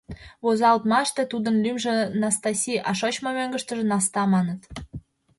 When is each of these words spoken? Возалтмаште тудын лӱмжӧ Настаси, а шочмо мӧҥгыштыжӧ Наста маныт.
Возалтмаште 0.43 1.21
тудын 1.31 1.55
лӱмжӧ 1.63 1.95
Настаси, 2.21 2.75
а 2.89 2.91
шочмо 2.99 3.29
мӧҥгыштыжӧ 3.37 3.83
Наста 3.91 4.23
маныт. 4.33 4.61